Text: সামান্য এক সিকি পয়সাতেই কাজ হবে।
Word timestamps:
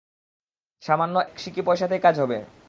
সামান্য 0.83 1.15
এক 1.19 1.37
সিকি 1.39 1.61
পয়সাতেই 1.61 1.99
কাজ 1.99 2.15
হবে। 2.19 2.37